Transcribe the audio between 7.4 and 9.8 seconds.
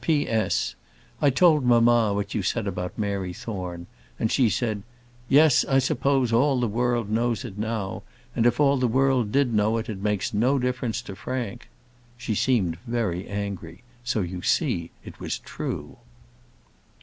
it now; and if all the world did know